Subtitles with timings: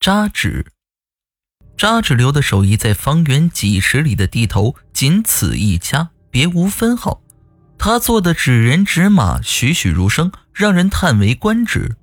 [0.00, 0.64] 扎纸。
[1.76, 7.20] 扎纸流的手艺在方圆几十里的地头仅此一家，别无分号。
[7.76, 11.96] 他做的纸人纸马栩栩如生，让人叹为观止。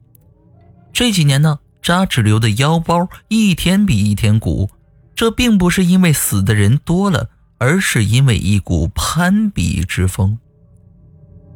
[0.91, 4.69] 这几年呢，扎纸流的腰包一天比一天鼓，
[5.15, 10.37] 这并不是因为死的人多了，而是因为一股攀比之风。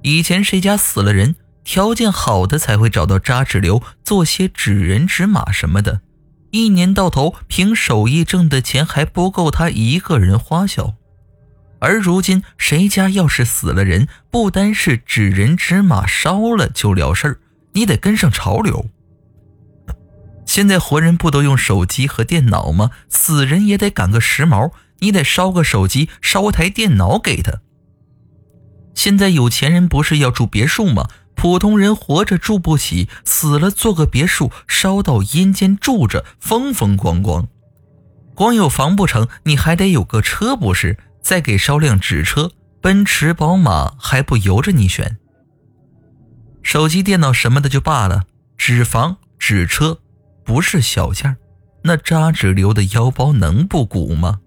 [0.03, 1.35] 以前谁家死了人，
[1.65, 6.01] 条件好的才会找到扎纸流做些纸人纸马什么的。
[6.51, 10.95] 一年到头，凭手艺挣的钱还不够他一个人花销。
[11.79, 17.39] 而如今，谁家要是死了人，不单是纸人纸马烧了就了事儿，
[17.73, 18.89] 你得跟上潮流。
[20.45, 22.91] 现在活人不都用手机和电脑吗？
[23.07, 27.61] 死人也得赶个时髦，你得烧个手机，烧台电脑给他。
[28.95, 31.07] 现在有钱人不是要住别墅吗？
[31.39, 37.47] 普通人活着住不起，死了做个别墅，烧到阴间住着，风风光光。
[38.35, 40.97] 光有房不成，你还得有个车不是？
[41.21, 45.17] 再给烧辆纸车，奔驰、宝马还不由着你选。
[46.61, 48.23] 手机、电脑什么的就罢了，
[48.57, 50.01] 纸房、纸车
[50.43, 51.37] 不是小件
[51.83, 54.41] 那扎纸流的腰包能不鼓吗？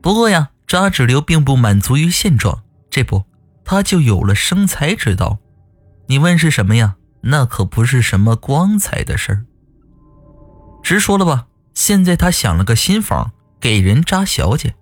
[0.00, 3.27] 不过呀，扎纸流并不满足于现状，这不。
[3.70, 5.40] 他就有了生财之道，
[6.06, 6.96] 你问是什么呀？
[7.20, 9.44] 那可不是什么光彩的事儿。
[10.82, 14.74] 直说了吧，现在他想了个新法，给人扎小姐。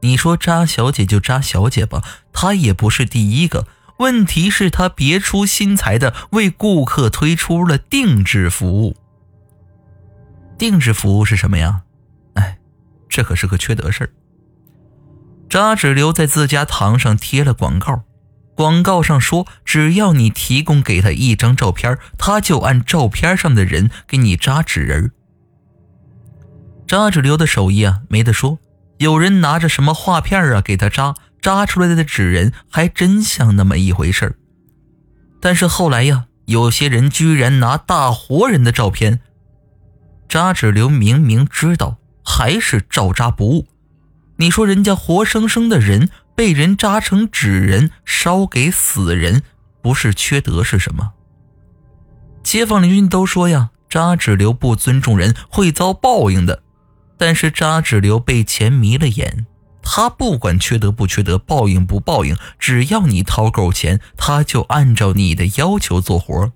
[0.00, 2.02] 你说扎小姐就扎小姐吧，
[2.32, 3.66] 他也不是第一个。
[3.98, 8.96] 问题是，他别出心裁的为顾客推出了定制服务。
[10.56, 11.82] 定制服务是什么呀？
[12.32, 12.58] 哎，
[13.06, 14.10] 这可是个缺德事儿。
[15.50, 18.04] 扎纸留在自家堂上贴了广告。
[18.60, 25.12] 广告上说，只要你提供给他一张照片，他就按照片上的人给你扎纸人。
[26.86, 28.58] 扎纸流的手艺啊，没得说。
[28.98, 34.36] 有人拿着什么画片啊给他扎，扎出来的纸人还真像那么一回事
[35.40, 39.20] 但是后来呀，有些人居然拿大活人的照片。
[40.28, 43.66] 扎纸流明明知道，还是照扎不误。
[44.36, 46.10] 你说人家活生生的人。
[46.40, 49.42] 被人扎成纸人烧给死人，
[49.82, 51.12] 不是缺德是什么？
[52.42, 56.62] 街坊邻居都说呀，扎纸流不尊重人，会遭报应的。
[57.18, 59.44] 但是扎纸流被钱迷了眼，
[59.82, 66.50] 他不管缺德不缺德，报应不报应，只要你掏够钱，他就按照你的要求做活。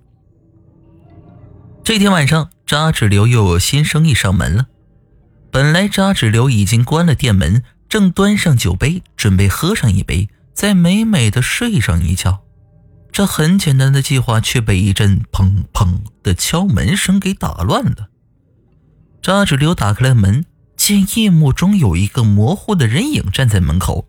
[1.83, 4.69] 这天晚上，扎纸流又有新生意上门了。
[5.50, 7.62] 本来扎纸流已经关了店门。
[7.89, 12.41] 正端上酒杯，准备喝上一杯，再美美的睡上一觉。
[13.12, 18.09] 这很简单的计划却被一阵砰砰的敲门声给打乱了。
[19.23, 20.44] 扎纸流打开了门，
[20.77, 24.09] 见夜幕中有一个模糊的人影站在门口。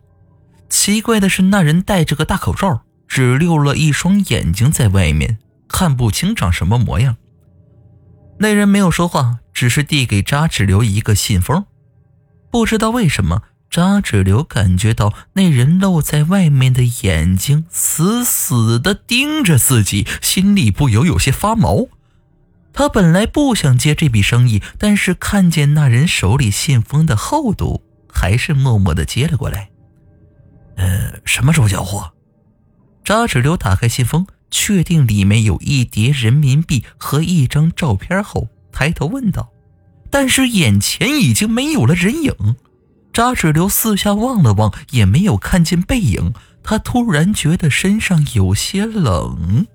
[0.68, 5.38] 奇怪的是，那人戴着个大口罩，只露了一双眼睛在外面，
[5.68, 7.16] 看不清长什么模样。
[8.40, 11.64] 那人没有说话，只是递给扎纸流一个信封。
[12.50, 13.42] 不知道为什么。
[13.76, 21.86] 扎纸流感觉到那人露在外面的眼睛死死地盯着自己，心里不由有些发毛。
[22.72, 29.68] 他本来不想接这笔生意，但是看见那人手里信封的厚度，还是默默地接了过来。
[30.76, 32.14] 呃，什么时候交货？
[33.04, 39.50] 扎纸流打开信封，确定里面有一叠人民币和一张照片后，抬头问道
[40.10, 42.32] ：“但是眼前已经没有了人影。”
[43.16, 46.34] 扎纸流四下望了望，也没有看见背影。
[46.62, 49.66] 他突然觉得身上有些冷。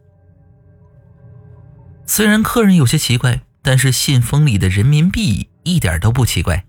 [2.05, 6.65] 虽然客人有些奇怪，但是信封里的人民币一点都不奇怪。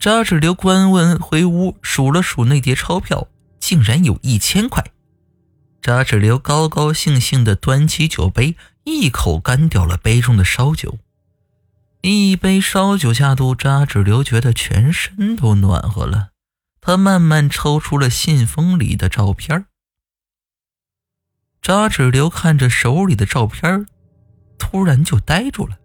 [0.00, 3.28] 扎纸流关问回屋，数了数那叠钞票，
[3.60, 4.82] 竟然有一千块。
[5.82, 10.96] 扎纸流高高兴兴地端起酒杯，一口干掉了杯中的烧酒。
[12.02, 16.28] 一杯烧酒下肚，扎纸流觉得全身都暖和了。
[16.80, 19.66] 他慢慢抽出了信封里的照片。
[21.60, 23.86] 扎纸流看着手里的照片，
[24.58, 25.76] 突然就呆住了。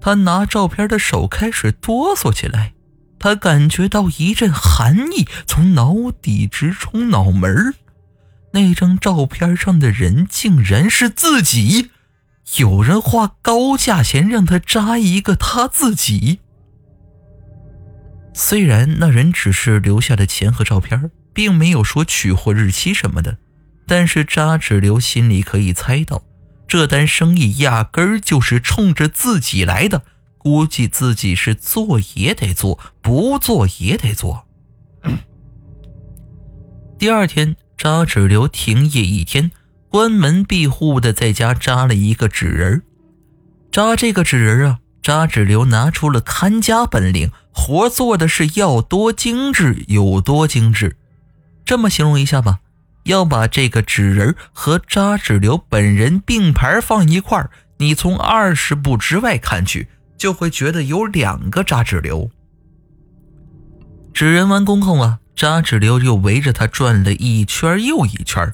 [0.00, 2.72] 他拿照片的手开始哆嗦起来，
[3.18, 7.74] 他感觉到一阵寒意从脑底直冲脑门
[8.52, 11.90] 那张照片上的人竟然是自己。
[12.56, 16.40] 有人花高价钱让他扎一个他自己。
[18.32, 23.38] 虽然那人只是留下的钱和照片，并没有说取货日期什么的，
[23.86, 26.22] 但是扎纸流心里可以猜到，
[26.66, 30.02] 这单生意压根儿就是冲着自己来的，
[30.38, 34.46] 估计自己是做也得做，不做也得做。
[36.98, 39.50] 第二天，扎纸流停业一天，
[39.90, 42.82] 关门闭户的在家扎了一个纸人
[43.70, 50.96] 扎这个纸人啊，扎纸流拿出了看家本领，活做的是要多精致有多精致。
[51.64, 52.60] 这么形容一下吧。
[53.04, 57.48] 要把这个纸人和扎纸流本人并排放一块，
[57.78, 59.88] 你从二十步之外看去，
[60.18, 62.30] 就会觉得有两个扎纸流。
[64.12, 68.52] 纸人完工后啊，扎纸流又围着他转了一圈又一圈，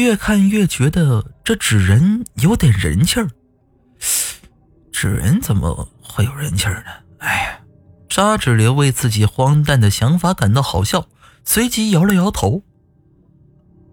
[0.00, 3.28] 越看越觉得这纸人有点人气儿。
[4.90, 6.90] 纸人怎么会有人气儿呢？
[7.18, 7.60] 哎呀，
[8.08, 11.06] 扎纸流为自己荒诞的想法感到好笑，
[11.44, 12.64] 随即摇了摇头。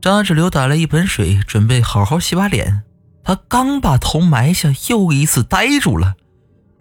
[0.02, 2.82] 扎纸流打了一盆水，准备好好洗把脸。
[3.24, 6.16] 他刚把头埋下，又一次呆住了。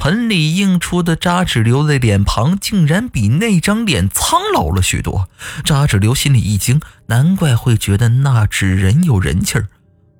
[0.00, 5.28] 盆里映出的扎纸流的脸庞，竟然比那张脸苍老了许多。
[5.62, 9.68] 扎纸流心里一惊，难怪会觉得那纸人有人气儿。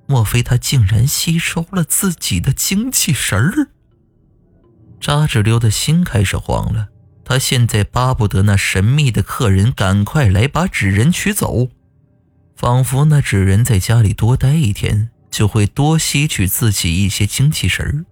[0.05, 3.69] 莫非他竟然吸收了自己的精气神儿？
[5.01, 6.89] 扎纸流的心开始慌了。
[7.25, 11.69] 他现在巴不得那神秘的客人赶快来把纸人取走。
[12.55, 18.05] 仿佛那纸人在家里多待一天，就会多吸取自己一些精气神儿。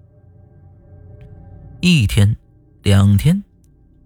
[1.82, 2.36] 一天，
[2.84, 3.44] 两天，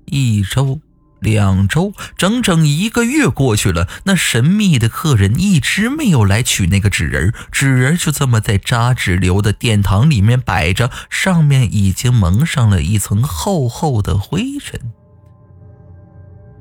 [0.05, 0.79] 一周，
[1.19, 14.79] 两周，整整一个月过去了，那神秘的客人一直没有来取那个纸人，纸人就这么在扎纸流的殿堂里面摆着，上面已经蒙上了一层厚厚的灰尘。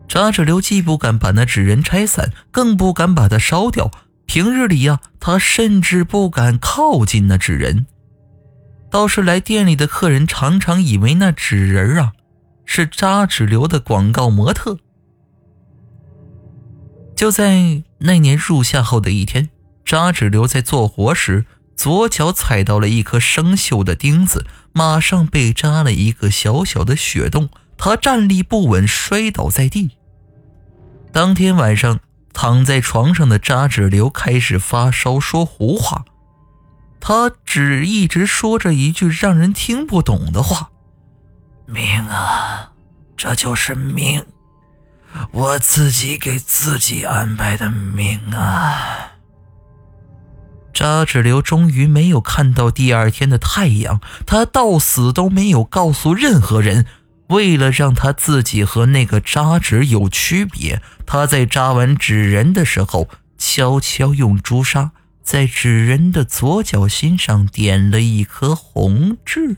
[0.08, 3.90] 扎纸流既不敢把那纸人拆散，更不敢把它烧掉。
[4.24, 7.86] 平日里呀，他甚至不敢靠近那纸人。
[8.92, 12.12] 倒是来店里的客人常常以为那纸人啊
[12.66, 14.78] 是扎纸流的广告模特。
[17.16, 19.48] 就在那年入夏后的一天，
[19.82, 27.48] 扎纸流在做活时，左脚踩到了一颗生锈的钉子，马上被扎了一个小小的血洞。
[27.78, 29.92] 他站立不稳，摔倒在地。
[31.10, 31.98] 当天晚上，
[32.34, 36.04] 躺在床上的扎纸流开始发烧，说胡话。
[37.04, 40.70] 他只一直说着一句让人听不懂的话
[41.66, 42.70] ：“命啊，
[43.16, 44.24] 这就是命，
[45.32, 49.14] 我自己给自己安排的命啊。”
[50.72, 56.86] 扎纸流终于没有看到第二天的太阳，他到死都没有告诉任何人。
[57.28, 64.92] 为了让他自己和那个扎纸有区别，他在扎完纸人的时候，悄悄用朱砂
[65.22, 69.56] 在纸人的左脚心上点了一颗红痣。